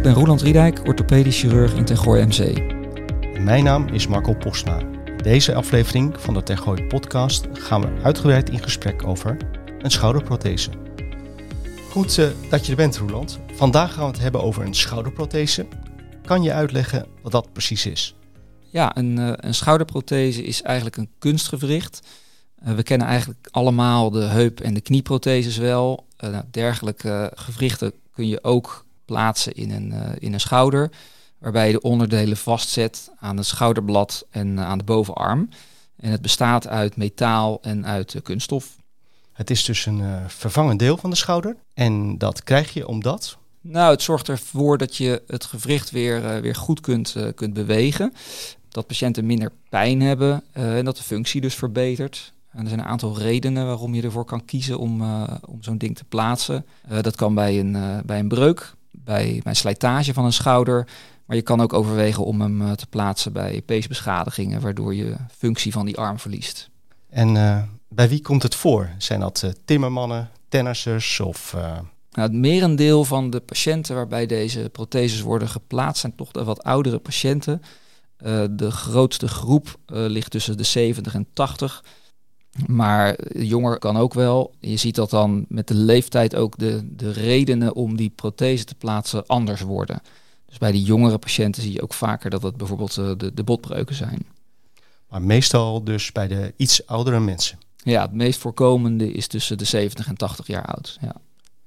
[0.00, 2.62] Ik ben Roland Riedijk, orthopedisch chirurg in Tergooi MC.
[3.38, 4.78] Mijn naam is Marco Postma.
[4.78, 9.36] In deze aflevering van de Tergooi podcast gaan we uitgebreid in gesprek over
[9.78, 10.70] een schouderprothese.
[11.90, 13.40] Goed uh, dat je er bent, Roland.
[13.52, 15.66] Vandaag gaan we het hebben over een schouderprothese.
[16.24, 18.14] Kan je uitleggen wat dat precies is?
[18.70, 22.00] Ja, een, uh, een schouderprothese is eigenlijk een kunstgewricht.
[22.66, 26.06] Uh, we kennen eigenlijk allemaal de heup- en de knieprotheses wel.
[26.18, 30.90] Nou, dergelijke gewrichten kun je ook plaatsen in een, in een schouder,
[31.38, 35.48] waarbij je de onderdelen vastzet aan het schouderblad en aan de bovenarm.
[35.96, 38.76] En het bestaat uit metaal en uit kunststof.
[39.32, 41.56] Het is dus een vervangend deel van de schouder.
[41.74, 43.38] En dat krijg je omdat?
[43.60, 47.54] Nou, het zorgt ervoor dat je het gewricht weer, uh, weer goed kunt, uh, kunt
[47.54, 48.12] bewegen.
[48.68, 52.32] Dat patiënten minder pijn hebben en dat de functie dus verbetert.
[52.50, 55.02] En er zijn een aantal redenen waarom je ervoor kan kiezen om,
[55.46, 56.66] om zo'n ding te plaatsen.
[57.00, 60.86] dat kan bij een, bij een breuk, bij, bij slijtage van een schouder.
[61.26, 65.86] Maar je kan ook overwegen om hem te plaatsen bij peesbeschadigingen, waardoor je functie van
[65.86, 66.70] die arm verliest.
[67.08, 67.32] En
[67.88, 68.90] bij wie komt het voor?
[68.98, 71.52] Zijn dat uh, timmermannen, tennissers of...
[71.56, 71.62] Uh...
[72.10, 76.62] Nou, het merendeel van de patiënten waarbij deze protheses worden geplaatst zijn toch de wat
[76.62, 77.62] oudere patiënten.
[78.50, 81.84] De grootste groep ligt tussen de 70 en 80.
[82.66, 84.54] Maar jonger kan ook wel.
[84.58, 88.74] Je ziet dat dan met de leeftijd ook de, de redenen om die prothese te
[88.74, 90.02] plaatsen anders worden.
[90.46, 93.94] Dus bij die jongere patiënten zie je ook vaker dat het bijvoorbeeld de, de botbreuken
[93.94, 94.26] zijn.
[95.08, 97.58] Maar meestal dus bij de iets oudere mensen.
[97.76, 100.98] Ja, het meest voorkomende is tussen de 70 en 80 jaar oud.
[101.00, 101.14] Ja.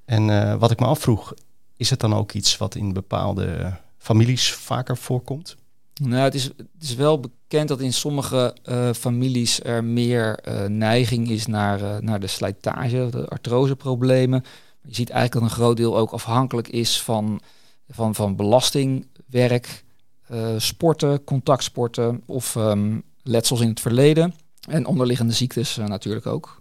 [0.06, 1.34] En uh, wat ik me afvroeg,
[1.78, 5.56] is het dan ook iets wat in bepaalde families vaker voorkomt?
[6.02, 10.66] Nou, het is, het is wel bekend dat in sommige uh, families er meer uh,
[10.66, 14.44] neiging is naar, naar de slijtage, de artroseproblemen.
[14.82, 17.42] Je ziet eigenlijk dat een groot deel ook afhankelijk is van,
[17.90, 19.84] van, van belastingwerk,
[20.58, 24.34] sporten, contactsporten of um, letsels in het verleden.
[24.70, 26.60] En onderliggende ziektes natuurlijk ook.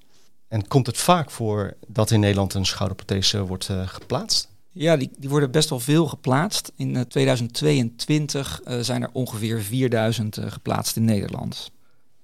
[0.49, 4.52] En komt het vaak voor dat in Nederland een schouderprothese wordt geplaatst?
[4.73, 6.73] Ja, die, die worden best wel veel geplaatst.
[6.77, 11.71] In uh, 2022 zijn er ongeveer 4000 geplaatst in Nederland.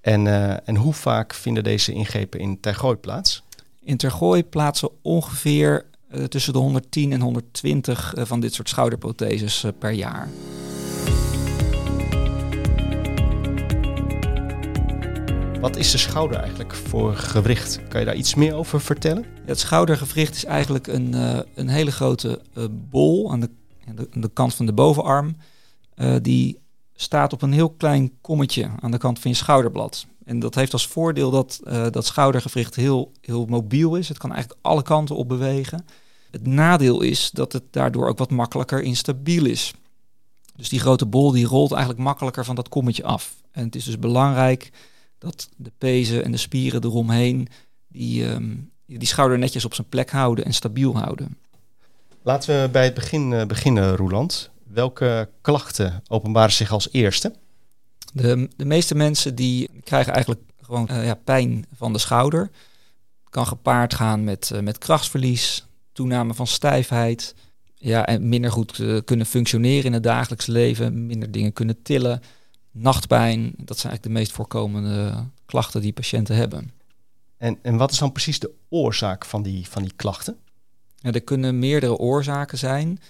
[0.00, 0.26] En,
[0.66, 3.42] en hoe vaak vinden deze ingrepen in Tergooi plaats?
[3.82, 5.86] In Tergooi plaatsen ongeveer
[6.28, 10.28] tussen de 110 en 120 van dit soort schouderprotheses per jaar.
[15.60, 17.80] Wat is de schouder eigenlijk voor gewricht?
[17.88, 19.24] Kan je daar iets meer over vertellen?
[19.44, 23.50] Het schoudergewricht is eigenlijk een, uh, een hele grote uh, bol aan de,
[23.88, 25.36] aan, de, kant van de bovenarm.
[25.96, 26.58] Uh, die
[26.94, 30.06] staat op een heel klein kommetje aan de kant van je schouderblad.
[30.24, 34.08] En dat heeft als voordeel dat dat schoudergewricht heel, heel mobiel is.
[34.08, 35.84] Het kan eigenlijk alle kanten op bewegen.
[36.30, 39.74] Het nadeel is dat het daardoor ook wat makkelijker instabiel is.
[40.56, 43.34] Dus die grote bol die rolt eigenlijk makkelijker van dat kommetje af.
[43.50, 44.70] En het is dus belangrijk
[45.18, 47.48] dat de pezen en de spieren eromheen
[47.88, 51.36] die, um, die schouder netjes op zijn plek houden en stabiel houden.
[52.22, 54.50] Laten we bij het begin uh, beginnen, Roland.
[54.66, 57.32] Welke klachten openbaren zich als eerste?
[58.12, 62.50] De, de meeste mensen die krijgen eigenlijk gewoon uh, ja, pijn van de schouder.
[63.30, 67.34] Kan gepaard gaan met, uh, met krachtsverlies, toename van stijfheid.
[67.74, 72.22] Ja, en minder goed kunnen functioneren in het dagelijks leven, minder dingen kunnen tillen
[72.70, 73.42] nachtpijn.
[73.56, 76.70] Dat zijn eigenlijk de meest voorkomende klachten die patiënten hebben.
[77.36, 80.36] En, en wat is dan precies de oorzaak van die, van die klachten?
[80.96, 83.00] Ja, er kunnen meerdere oorzaken zijn.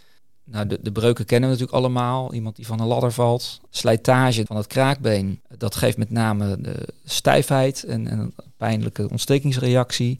[0.45, 2.35] Nou, de, de breuken kennen we natuurlijk allemaal.
[2.35, 3.61] Iemand die van een ladder valt.
[3.71, 10.19] Slijtage van het kraakbeen, dat geeft met name de stijfheid en, en een pijnlijke ontstekingsreactie.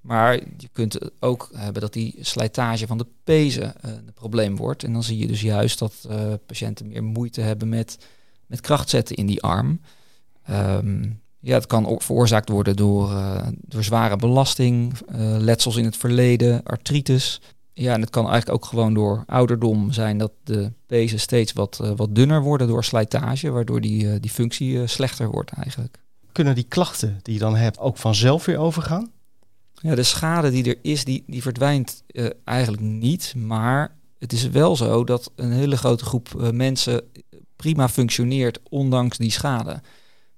[0.00, 4.84] Maar je kunt ook hebben dat die slijtage van de pezen uh, een probleem wordt.
[4.84, 7.98] En dan zie je dus juist dat uh, patiënten meer moeite hebben met
[8.46, 9.80] met kracht zetten in die arm.
[10.50, 15.84] Um, ja, het kan ook veroorzaakt worden door, uh, door zware belasting, uh, letsels in
[15.84, 17.40] het verleden, artritis.
[17.72, 21.78] Ja, en het kan eigenlijk ook gewoon door ouderdom zijn dat de pezen steeds wat,
[21.82, 25.98] uh, wat dunner worden door slijtage, waardoor die, die functie slechter wordt eigenlijk.
[26.32, 29.10] Kunnen die klachten die je dan hebt ook vanzelf weer overgaan?
[29.72, 32.02] Ja, de schade die er is, die, die verdwijnt
[32.44, 33.34] eigenlijk niet.
[33.36, 37.02] Maar het is wel zo dat een hele grote groep mensen
[37.56, 39.80] prima functioneert ondanks die schade.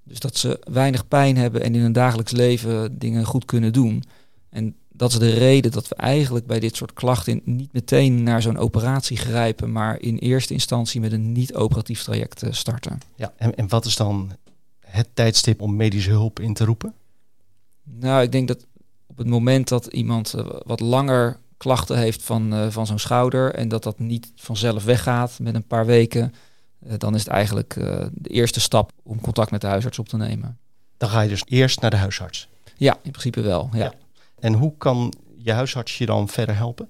[0.03, 4.03] Dus dat ze weinig pijn hebben en in hun dagelijks leven dingen goed kunnen doen.
[4.49, 8.41] En dat is de reden dat we eigenlijk bij dit soort klachten niet meteen naar
[8.41, 12.99] zo'n operatie grijpen, maar in eerste instantie met een niet-operatief traject eh, starten.
[13.15, 14.31] Ja, en, en wat is dan
[14.79, 16.93] het tijdstip om medische hulp in te roepen?
[17.83, 18.65] Nou, ik denk dat
[19.07, 23.67] op het moment dat iemand eh, wat langer klachten heeft van, van zo'n schouder en
[23.67, 26.33] dat dat niet vanzelf weggaat met een paar weken,
[26.79, 27.73] dan is het eigenlijk
[28.13, 30.57] de eerste stap om contact met de huisarts op te nemen.
[30.97, 32.47] Dan ga je dus eerst naar de huisarts.
[32.77, 33.69] Ja, in principe wel.
[33.73, 33.93] Ja.
[34.39, 36.89] En hoe kan je huisarts je dan verder helpen?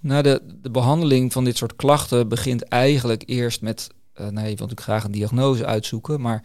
[0.00, 4.42] Nou, de, de behandeling van dit soort klachten begint eigenlijk eerst met, uh, nou, je
[4.42, 6.44] wilt natuurlijk graag een diagnose uitzoeken, maar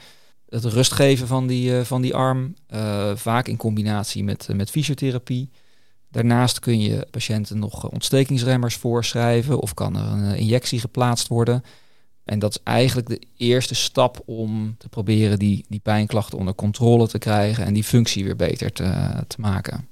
[0.49, 5.49] het rustgeven van die, uh, van die arm, uh, vaak in combinatie met, met fysiotherapie.
[6.09, 11.63] Daarnaast kun je patiënten nog ontstekingsremmers voorschrijven of kan er een injectie geplaatst worden.
[12.27, 17.07] En dat is eigenlijk de eerste stap om te proberen die, die pijnklachten onder controle
[17.07, 19.87] te krijgen en die functie weer beter te, te maken.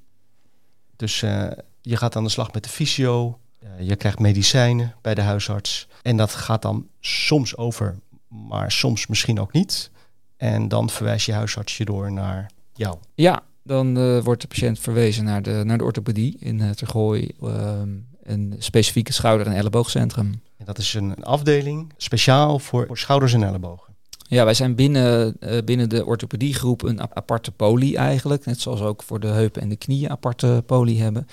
[0.95, 1.47] Dus uh,
[1.81, 5.87] je gaat aan de slag met de fysio, uh, je krijgt medicijnen bij de huisarts.
[6.01, 9.91] En dat gaat dan soms over, maar soms misschien ook niet.
[10.37, 12.97] En dan verwijst je huisarts je door naar jou.
[13.13, 17.31] Ja, dan uh, wordt de patiënt verwezen naar de, naar de orthopedie in uh, Tergooi.
[18.25, 20.41] Een specifieke schouder- en elleboogcentrum.
[20.57, 23.93] En dat is een afdeling speciaal voor, voor schouders en ellebogen.
[24.27, 28.45] Ja, wij zijn binnen, uh, binnen de orthopediegroep een aparte poli eigenlijk.
[28.45, 31.27] Net zoals ook voor de heupen en de knieën aparte poli hebben.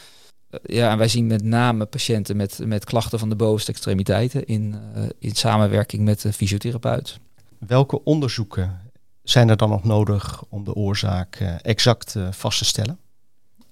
[0.50, 4.44] Uh, ja, en wij zien met name patiënten met, met klachten van de bovenste extremiteiten
[4.44, 7.18] in, uh, in samenwerking met de fysiotherapeut.
[7.58, 8.80] Welke onderzoeken
[9.22, 12.98] zijn er dan nog nodig om de oorzaak exact vast te stellen?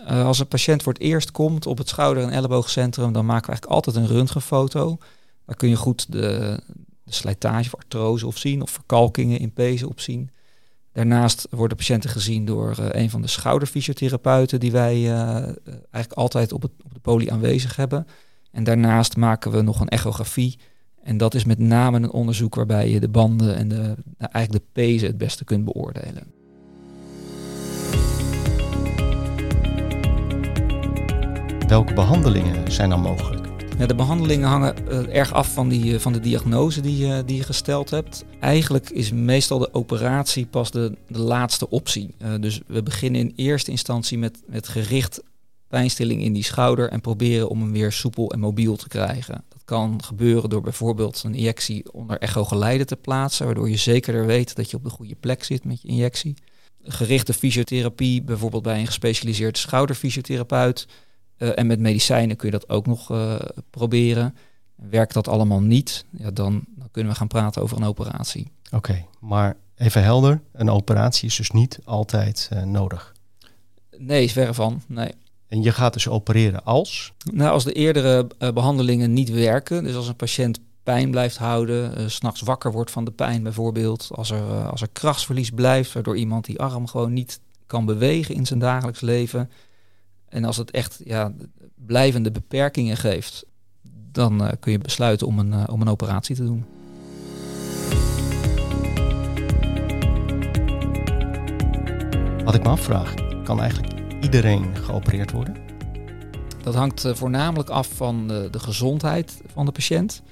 [0.07, 3.57] Als een patiënt voor het eerst komt op het schouder- en elleboogcentrum, dan maken we
[3.57, 4.99] eigenlijk altijd een röntgenfoto.
[5.47, 6.61] Daar kun je goed de,
[7.05, 10.31] de slijtage of artrose op zien of verkalkingen in pezen op zien.
[10.93, 15.13] Daarnaast worden patiënten gezien door uh, een van de schouderfysiotherapeuten die wij uh,
[15.91, 18.07] eigenlijk altijd op, het, op de poli aanwezig hebben.
[18.51, 20.59] En daarnaast maken we nog een echografie.
[21.03, 24.65] En dat is met name een onderzoek waarbij je de banden en de, nou, eigenlijk
[24.65, 26.40] de pezen het beste kunt beoordelen.
[31.71, 33.47] Welke behandelingen zijn dan mogelijk?
[33.79, 37.19] Ja, de behandelingen hangen uh, erg af van, die, uh, van de diagnose die, uh,
[37.27, 38.25] die je gesteld hebt.
[38.41, 42.15] Eigenlijk is meestal de operatie pas de, de laatste optie.
[42.41, 45.23] dus we beginnen in eerste instantie met, met gericht
[45.69, 49.45] pijnstilling in die schouder en proberen om hem weer soepel en mobiel te krijgen.
[49.49, 54.57] Dat kan gebeuren door bijvoorbeeld een injectie onder echogeleide te plaatsen, waardoor je zekerder weet
[54.57, 56.35] dat je op de goede plek zit met je injectie.
[56.83, 60.87] Gerichte fysiotherapie, bijvoorbeeld bij een gespecialiseerde schouderfysiotherapeut
[61.41, 63.35] uh, en met medicijnen kun je dat ook nog uh,
[63.71, 64.37] proberen.
[64.75, 68.51] Werkt dat allemaal niet, ja, dan, dan, kunnen we gaan praten over een operatie.
[68.65, 73.15] Oké, okay, maar even helder, een operatie is dus niet altijd uh, nodig?
[73.97, 75.13] Nee, verre van, nee.
[75.49, 77.13] En je gaat dus opereren als?
[77.33, 82.09] Nou, als de eerdere behandelingen niet werken, dus als een patiënt pijn blijft houden, uh,
[82.09, 86.45] s'nachts wakker wordt van de pijn bijvoorbeeld, als er, als er krachtsverlies blijft, waardoor iemand
[86.45, 89.51] die arm gewoon niet kan bewegen in zijn dagelijks leven,
[90.31, 91.33] en als het echt ja,
[91.75, 93.45] blijvende beperkingen geeft,
[94.13, 96.65] dan uh, kun je besluiten om een, uh, om een operatie te doen.
[102.45, 103.93] Wat ik me afvraag, kan eigenlijk
[104.23, 105.57] iedereen geopereerd worden?
[106.63, 110.23] Dat hangt uh, voornamelijk af van de, de, gezondheid van de patiënt.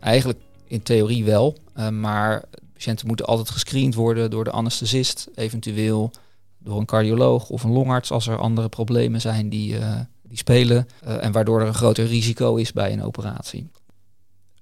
[0.00, 1.56] Eigenlijk in theorie wel,
[1.90, 6.10] maar patiënten moeten altijd gescreend worden door de anesthesist, eventueel
[6.62, 10.86] door een cardioloog of een longarts als er andere problemen zijn die, uh, die spelen
[11.04, 13.70] uh, en waardoor er een groter risico is bij een operatie.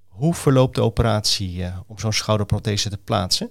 [0.07, 3.49] Hoe verloopt de operatie uh, om zo'n schouderprothese te plaatsen?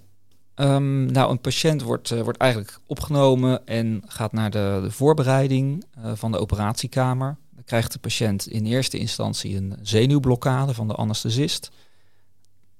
[0.55, 5.85] Um, nou, een patiënt wordt, wordt eigenlijk opgenomen en gaat naar de, de voorbereiding
[6.15, 7.37] van de operatiekamer.
[7.55, 11.71] Dan krijgt de patiënt in eerste instantie een zenuwblokkade van de anesthesist.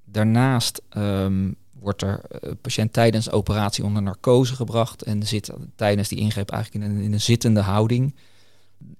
[0.05, 6.09] Daarnaast um, wordt er uh, patiënt tijdens de operatie onder narcose gebracht en zit tijdens
[6.09, 8.15] die ingreep eigenlijk in een, in een zittende houding.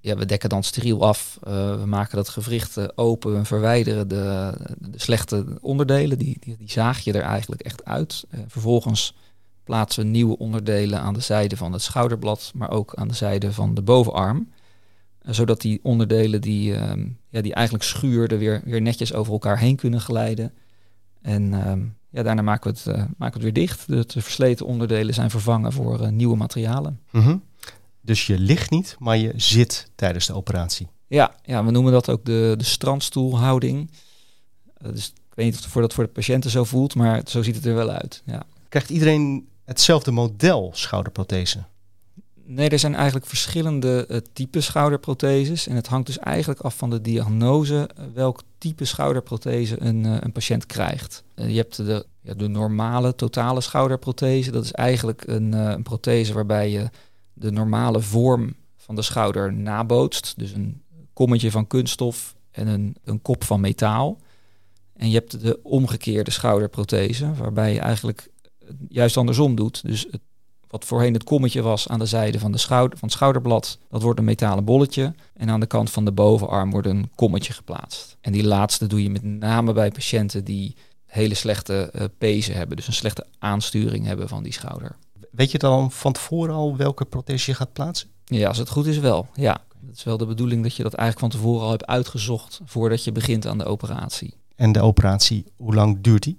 [0.01, 4.53] Ja, we dekken dan steriel af, uh, we maken dat gewricht open, we verwijderen de,
[4.79, 8.25] de slechte onderdelen, die, die, die, zaag je er eigenlijk echt uit.
[8.47, 9.15] Vervolgens
[9.69, 13.53] plaatsen we nieuwe onderdelen aan de zijde van het schouderblad, maar ook aan de zijde
[13.53, 14.49] van de bovenarm.
[15.23, 19.77] zodat die onderdelen die, ehm, ja, die eigenlijk schuurden weer, weer netjes over elkaar heen
[19.77, 20.53] kunnen glijden.
[21.23, 23.87] En ehm, ja, daarna maken we, het, uh, maken we het weer dicht.
[23.87, 27.01] De, de versleten onderdelen zijn vervangen voor uh, nieuwe materialen.
[27.11, 27.43] Mm -hmm.
[28.01, 30.89] Dus je ligt niet, maar je zit tijdens de operatie.
[31.07, 33.91] Ja, ja we noemen dat ook de, de strandstoelhouding.
[34.83, 37.55] Uh, dus ik weet niet of het voor de patiënten zo voelt, maar zo ziet
[37.55, 38.23] het er wel uit.
[38.25, 38.43] Ja.
[38.69, 41.65] Krijgt iedereen hetzelfde model schouderprothese?
[42.51, 45.67] Nee, er zijn eigenlijk verschillende uh, typen schouderprotheses.
[45.67, 50.17] En het hangt dus eigenlijk af van de diagnose uh, welk type schouderprothese een, uh,
[50.21, 51.25] een patiënt krijgt.
[51.35, 54.51] je hebt de, ja, de normale totale schouderprothese.
[54.51, 56.91] Dat is eigenlijk een, een prothese waarbij je
[57.33, 60.35] de normale vorm van de schouder nabootst.
[60.37, 64.19] Dus een kommetje van kunststof en een, een kop van metaal.
[64.93, 68.29] En je hebt de omgekeerde schouderprothese, waarbij je eigenlijk
[68.89, 69.83] juist andersom doet.
[69.83, 70.21] Dus het,
[70.69, 74.03] wat voorheen het kommetje was aan de zijde van, de schouder, van het schouderblad, dat
[74.03, 75.15] wordt een metalen bolletje.
[75.35, 78.17] En aan de kant van de bovenarm wordt een kommetje geplaatst.
[78.21, 82.77] En die laatste doe je met name bij patiënten die hele slechte uh, pezen hebben,
[82.77, 84.97] dus een slechte aansturing hebben van die schouder.
[85.31, 88.09] Weet je dan van tevoren al welke prothese je gaat plaatsen?
[88.25, 89.27] Ja, als het goed is wel.
[89.35, 92.61] Ja, het is wel de bedoeling dat je dat eigenlijk van tevoren al hebt uitgezocht
[92.65, 94.35] voordat je begint aan de operatie.
[94.57, 96.39] En de operatie, hoe lang duurt die?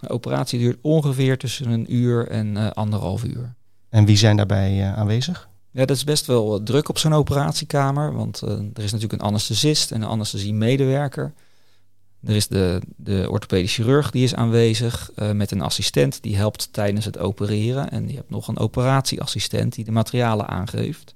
[0.00, 3.54] De operatie duurt ongeveer tussen een uur en uh, anderhalf uur.
[3.88, 5.48] En wie zijn daarbij uh, aanwezig?
[5.70, 9.28] Ja, dat is best wel druk op zo'n operatiekamer, want uh, er is natuurlijk een
[9.28, 11.32] anesthesist en een anesthesiemedewerker.
[12.22, 17.04] Er is de, de orthopedisch chirurg die is aanwezig met een assistent die helpt tijdens
[17.04, 17.90] het opereren.
[17.90, 21.14] En je hebt nog een operatieassistent die de materialen aangeeft.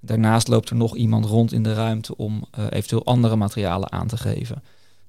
[0.00, 4.16] Daarnaast loopt er nog iemand rond in de ruimte om eventueel andere materialen aan te
[4.16, 4.62] geven.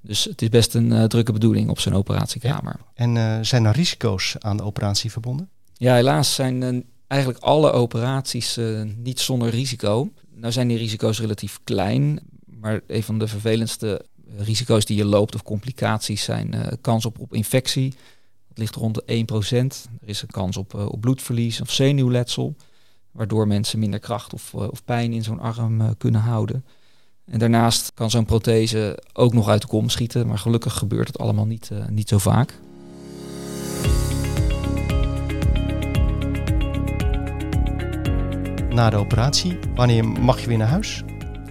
[0.05, 2.75] Dus het is best een uh, drukke bedoeling op zo'n operatiekamer.
[2.77, 2.91] Ja.
[2.93, 5.49] En zijn er risico's aan de operatie verbonden?
[5.73, 8.59] Ja, helaas zijn eigenlijk alle operaties
[8.97, 10.09] niet zonder risico.
[10.33, 14.05] Nou zijn die risico's relatief klein, maar een van de vervelendste
[14.37, 17.93] risico's die je loopt of complicaties zijn kans op, op infectie.
[18.47, 19.91] Dat ligt rond de 1%.
[20.01, 22.55] Er is een kans op, op bloedverlies of zenuwletsel.
[23.11, 26.65] Waardoor mensen minder kracht of, of pijn in zo'n arm kunnen houden.
[27.25, 30.27] En daarnaast kan zo'n prothese ook nog uit de kom schieten.
[30.27, 32.59] Maar gelukkig gebeurt het allemaal niet, niet zo vaak.
[38.69, 41.03] Na de operatie, wanneer mag je weer naar huis?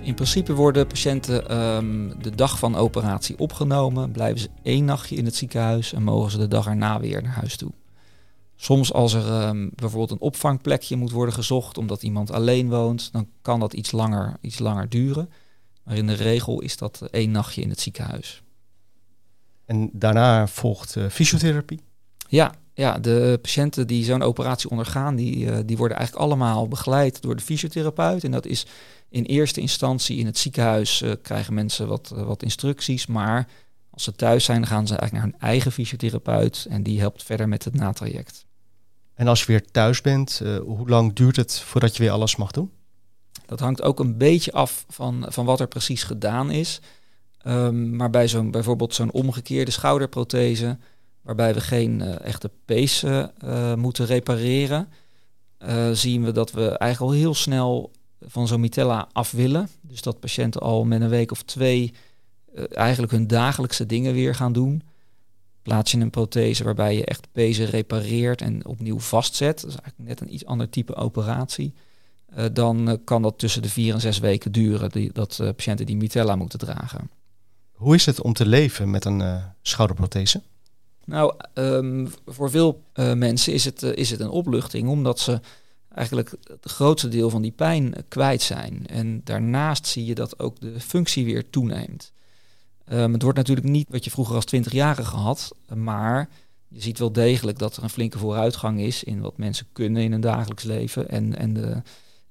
[0.03, 5.25] In principe worden patiënten um, de dag van operatie opgenomen, blijven ze één nachtje in
[5.25, 7.71] het ziekenhuis en mogen ze de dag erna weer naar huis toe.
[8.57, 13.29] Soms als er um, bijvoorbeeld een opvangplekje moet worden gezocht omdat iemand alleen woont, dan
[13.43, 15.29] kan dat iets langer, iets langer duren.
[15.85, 18.43] Maar in de regel is dat één nachtje in het ziekenhuis.
[19.65, 21.81] En daarna volgt uh, fysiotherapie?
[22.29, 27.23] Ja, ja, de patiënten die zo'n operatie ondergaan, die, uh, die worden eigenlijk allemaal begeleid
[27.23, 28.25] door de fysiotherapeut.
[28.25, 28.67] En dat is
[29.09, 33.49] in eerste instantie in het ziekenhuis uh, krijgen mensen wat, wat instructies, maar
[33.91, 37.23] als ze thuis zijn, dan gaan ze eigenlijk naar hun eigen fysiotherapeut en die helpt
[37.23, 38.45] verder met het natraject.
[39.15, 42.51] En als je weer thuis bent, hoe lang duurt het voordat je weer alles mag
[42.51, 42.71] doen?
[43.47, 46.81] Dat hangt ook een beetje af van, van wat er precies gedaan is.
[47.47, 50.79] Um, maar bij zo'n bijvoorbeeld zo'n omgekeerde schouderprothese,
[51.23, 53.05] waarbij we geen echte pees
[53.77, 54.89] moeten repareren,
[55.93, 59.69] zien we dat we eigenlijk al heel snel van zo'n mitella af willen.
[59.81, 61.93] Dus dat patiënten al met een week of twee
[62.71, 64.83] eigenlijk hun dagelijkse dingen weer gaan doen.
[65.63, 69.61] Plaats je een prothese waarbij je echt pezen repareert en opnieuw vastzet.
[69.61, 71.75] Dat is eigenlijk net een iets ander type operatie.
[72.39, 75.87] Uh, dan uh, kan dat tussen de vier en zes weken duren, die, dat patiënten
[75.87, 77.11] die mitella moeten dragen.
[77.73, 80.43] Hoe is het om te leven met een schouderprothese?
[81.05, 85.41] Nou, um, voor veel mensen is het, is het een opluchting, omdat ze
[85.95, 88.87] eigenlijk het grootste deel van die pijn kwijt zijn.
[88.87, 92.13] En daarnaast zie je dat ook de functie weer toeneemt.
[92.93, 96.29] Um, het wordt natuurlijk niet wat je vroeger als 20-jarige had, maar
[96.69, 100.13] je ziet wel degelijk dat er een flinke vooruitgang is in wat mensen kunnen in
[100.13, 101.83] hun dagelijks leven en, en de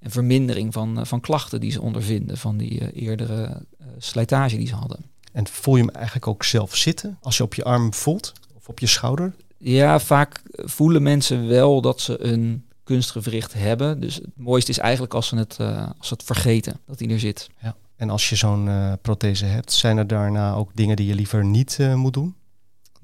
[0.03, 4.67] en vermindering van, van klachten die ze ondervinden van die uh, eerdere uh, slijtage die
[4.67, 4.99] ze hadden.
[5.31, 8.67] En voel je hem eigenlijk ook zelf zitten als je op je arm voelt of
[8.67, 9.33] op je schouder?
[9.57, 13.99] Ja, vaak voelen mensen wel dat ze een kunstgewricht hebben.
[13.99, 17.09] Dus het mooiste is eigenlijk als ze het, uh, als ze het vergeten dat hij
[17.09, 17.49] er zit.
[17.61, 17.75] Ja.
[17.95, 21.45] En als je zo'n uh, prothese hebt, zijn er daarna ook dingen die je liever
[21.45, 22.35] niet uh, moet doen?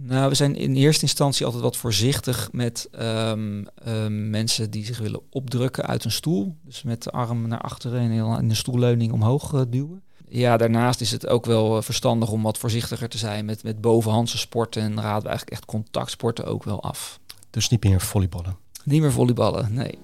[0.01, 4.97] Nou, we zijn in eerste instantie altijd wat voorzichtig met um, um, mensen die zich
[4.97, 6.55] willen opdrukken uit een stoel.
[6.63, 10.01] Dus met de arm naar achteren en in de stoelleuning omhoog duwen.
[10.29, 14.37] Ja, daarnaast is het ook wel verstandig om wat voorzichtiger te zijn met, met bovenhandse
[14.37, 14.81] sporten.
[14.81, 17.19] En raden we eigenlijk echt contactsporten ook wel af.
[17.49, 18.57] Dus niet meer volleyballen?
[18.83, 19.97] Niet meer volleyballen, nee.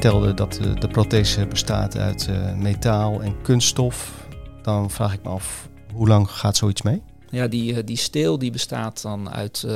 [0.00, 4.26] Vertelde dat de, de prothese bestaat uit uh, metaal en kunststof.
[4.62, 7.02] Dan vraag ik me af, hoe lang gaat zoiets mee?
[7.30, 9.66] Ja, die, die steel die bestaat dan uit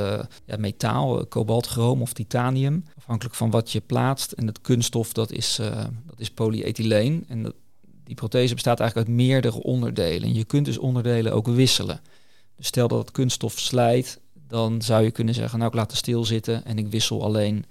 [0.45, 2.83] ja, metaal, kobaltchroom of titanium.
[2.97, 4.31] Afhankelijk van wat je plaatst.
[4.31, 5.67] En het kunststof dat is, uh,
[6.05, 7.25] dat is polyethyleen.
[7.27, 7.53] En dat,
[8.03, 10.27] die prothese bestaat eigenlijk uit meerdere onderdelen.
[10.27, 11.99] En je kunt dus onderdelen ook wisselen.
[12.55, 15.99] Dus stel dat het kunststof slijt, dan zou je kunnen zeggen, nou ik laat het
[15.99, 17.65] stilzitten en ik wissel alleen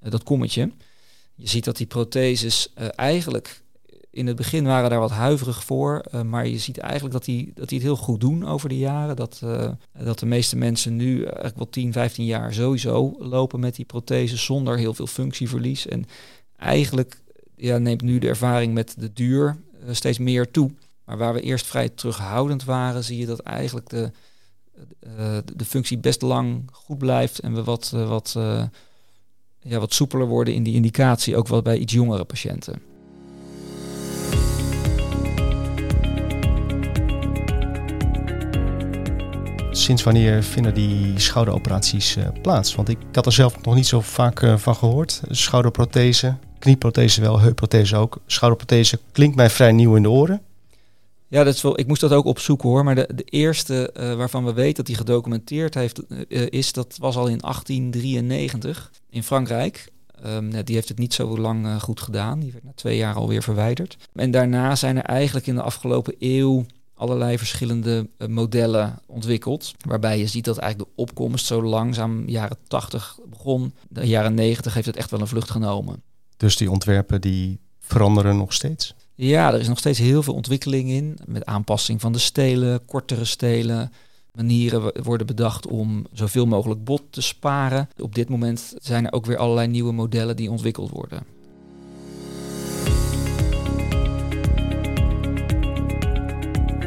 [0.00, 0.70] dat kommetje.
[1.40, 3.62] Je ziet dat die protheses uh, eigenlijk
[4.10, 7.52] in het begin waren daar wat huiverig voor, uh, maar je ziet eigenlijk dat die,
[7.54, 9.16] dat die het heel goed doen over de jaren.
[9.16, 9.70] Dat, uh,
[10.02, 14.36] dat de meeste mensen nu eigenlijk wel 10, 15 jaar sowieso lopen met die prothese
[14.36, 15.86] zonder heel veel functieverlies.
[15.86, 16.04] En
[16.56, 17.20] eigenlijk
[17.56, 19.56] ja, neemt nu de ervaring met de duur
[19.90, 20.70] steeds meer toe.
[21.04, 24.10] Maar waar we eerst vrij terughoudend waren, zie je dat eigenlijk de,
[25.56, 28.36] de functie best lang goed blijft en we wat, wat,
[29.60, 32.88] ja, wat soepeler worden in die indicatie, ook wel bij iets jongere patiënten.
[39.88, 42.74] sinds wanneer vinden die schouderoperaties uh, plaats?
[42.74, 45.20] Want ik had er zelf nog niet zo vaak uh, van gehoord.
[45.28, 48.18] Schouderprothese, knieprothese wel, heupprothese ook.
[48.26, 50.40] Schouderprothese klinkt mij vrij nieuw in de oren.
[51.28, 52.84] Ja, dat is wel, ik moest dat ook opzoeken hoor.
[52.84, 57.16] Maar de, de eerste uh, waarvan we weten dat hij gedocumenteerd heeft, is dat was
[57.16, 59.92] al in 1893 in Frankrijk.
[60.26, 62.40] Um, die heeft het niet zo lang goed gedaan.
[62.40, 63.96] Die werd na twee jaar alweer verwijderd.
[64.14, 69.72] En daarna zijn er eigenlijk in de afgelopen eeuw allerlei verschillende modellen ontwikkeld.
[69.86, 73.74] Waarbij je ziet dat eigenlijk de opkomst zo langzaam jaren 80 begon.
[73.88, 76.02] De jaren 90 heeft het echt wel een vlucht genomen.
[76.36, 78.94] Dus die ontwerpen die veranderen nog steeds?
[79.20, 81.18] Ja, er is nog steeds heel veel ontwikkeling in.
[81.26, 83.92] Met aanpassing van de stelen, kortere stelen.
[84.32, 87.88] Manieren worden bedacht om zoveel mogelijk bot te sparen.
[88.00, 91.22] Op dit moment zijn er ook weer allerlei nieuwe modellen die ontwikkeld worden.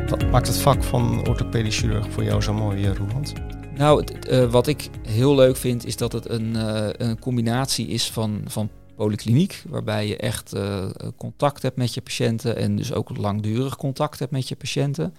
[0.10, 3.34] Wat maakt het vak van orthopedisch chirurg voor jou zo mooi, eh, Roland?
[3.76, 8.12] Nou, uh, wat ik heel leuk vind is dat het een, uh, een combinatie is
[8.12, 8.70] van, van
[9.02, 14.20] polykliniek, waarbij je echt uh, contact hebt met je patiënten en dus ook langdurig contact
[14.20, 15.16] hebt met je patiënten.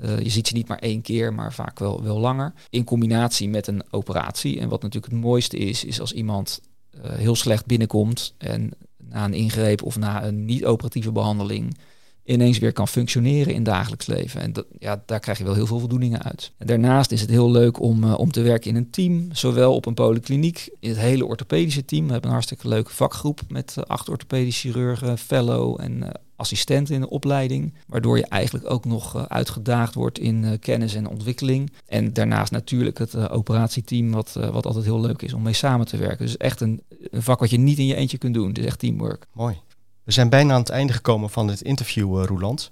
[0.00, 2.52] je ziet ze niet maar één keer, maar vaak wel, wel langer.
[2.70, 4.60] In combinatie met een operatie.
[4.60, 6.60] En wat natuurlijk het mooiste is, is als iemand
[7.00, 11.76] heel slecht binnenkomt en na een ingreep of na een niet-operatieve behandeling
[12.24, 14.40] ineens weer kan functioneren in dagelijks leven.
[14.40, 16.52] En dat, ja, daar krijg je wel heel veel voldoeningen uit.
[16.58, 19.86] Daarnaast is het heel leuk om, uh, om te werken in een team, zowel op
[19.86, 22.04] een polykliniek, in het hele orthopedische team.
[22.04, 26.94] We hebben een hartstikke leuke vakgroep met uh, acht orthopedische chirurgen, fellow en uh, assistenten
[26.94, 27.74] in de opleiding.
[27.86, 31.72] Waardoor je eigenlijk ook nog uitgedaagd wordt in kennis en ontwikkeling.
[31.86, 35.96] En daarnaast natuurlijk het operatieteam, wat, wat altijd heel leuk is om mee samen te
[35.96, 36.26] werken.
[36.26, 38.48] Dus echt een, een vak wat je niet in je eentje kunt doen.
[38.48, 39.26] Het is echt teamwork.
[39.32, 39.56] Mooi.
[40.04, 42.70] We zijn bijna aan het einde gekomen van dit interview, uh, Roeland.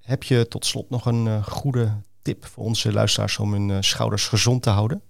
[0.00, 3.76] Heb je tot slot nog een uh, goede tip voor onze luisteraars om hun uh,
[3.80, 5.02] schouders gezond te houden?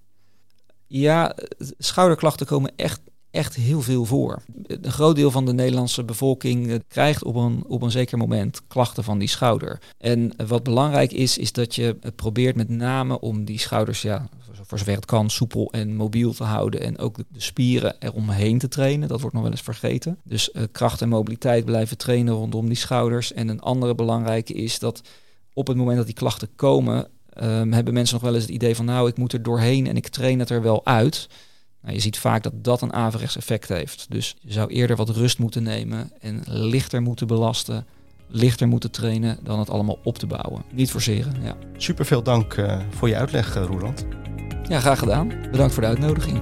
[0.86, 1.36] Ja,
[1.78, 3.00] schouderklachten komen echt,
[3.32, 4.42] echt heel veel voor.
[4.66, 9.04] Een groot deel van de Nederlandse bevolking krijgt op een, op een zeker moment klachten
[9.04, 9.80] van die schouder.
[9.98, 14.28] En wat belangrijk is, is dat je probeert met name om die schouders ja,
[14.72, 16.80] voor zover het kan, soepel en mobiel te houden.
[16.80, 19.08] En ook de, spieren eromheen te trainen.
[19.08, 20.18] Dat wordt nog wel eens vergeten.
[20.24, 23.32] Dus uh, kracht en mobiliteit blijven trainen rondom die schouders.
[23.32, 25.02] En een andere belangrijke is dat
[25.52, 27.08] op het moment dat die klachten komen,
[27.42, 29.96] um, hebben mensen nog wel eens het idee van nou, ik moet er doorheen en
[29.96, 31.28] ik train het er wel uit.
[31.82, 34.06] Nou, je ziet vaak dat dat een averechts effect heeft.
[34.08, 37.86] Dus je zou eerder wat rust moeten nemen en lichter moeten belasten
[38.32, 40.62] lichter moeten trainen dan het allemaal op te bouwen.
[40.70, 41.56] Niet forceren, ja.
[41.76, 44.04] Super veel dank uh, voor je uitleg, uh, Roeland.
[44.68, 45.28] Ja, graag gedaan.
[45.50, 46.40] Bedankt voor de uitnodiging.